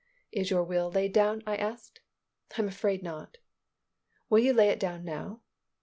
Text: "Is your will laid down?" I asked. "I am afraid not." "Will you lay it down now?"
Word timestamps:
"Is 0.31 0.49
your 0.49 0.63
will 0.63 0.89
laid 0.91 1.13
down?" 1.13 1.43
I 1.45 1.55
asked. 1.57 2.01
"I 2.57 2.61
am 2.63 2.67
afraid 2.67 3.03
not." 3.03 3.37
"Will 4.31 4.39
you 4.39 4.51
lay 4.51 4.69
it 4.69 4.79
down 4.79 5.05
now?" 5.05 5.41